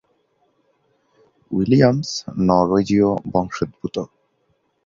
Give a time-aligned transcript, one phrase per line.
[1.51, 2.09] Williams
[2.39, 3.95] নরওয়েজীয় বংশোদ্ভূত।